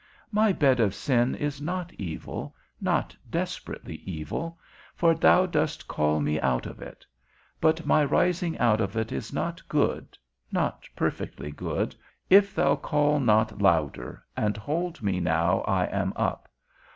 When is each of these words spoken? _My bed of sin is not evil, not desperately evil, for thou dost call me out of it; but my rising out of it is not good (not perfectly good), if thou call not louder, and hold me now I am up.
_My 0.31 0.51
bed 0.51 0.79
of 0.79 0.95
sin 0.95 1.35
is 1.35 1.61
not 1.61 1.93
evil, 1.93 2.55
not 2.81 3.15
desperately 3.29 3.97
evil, 3.97 4.57
for 4.95 5.13
thou 5.13 5.45
dost 5.45 5.87
call 5.87 6.19
me 6.19 6.39
out 6.41 6.65
of 6.65 6.81
it; 6.81 7.05
but 7.59 7.85
my 7.85 8.03
rising 8.03 8.57
out 8.57 8.81
of 8.81 8.97
it 8.97 9.11
is 9.11 9.31
not 9.31 9.61
good 9.69 10.17
(not 10.51 10.89
perfectly 10.95 11.51
good), 11.51 11.95
if 12.31 12.55
thou 12.55 12.75
call 12.77 13.19
not 13.19 13.61
louder, 13.61 14.23
and 14.35 14.57
hold 14.57 15.03
me 15.03 15.19
now 15.19 15.59
I 15.67 15.85
am 15.85 16.13
up. 16.15 16.49